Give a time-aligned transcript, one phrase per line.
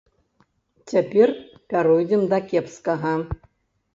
[0.93, 1.27] Цяпер
[1.73, 3.13] пяройдзем да кепскага.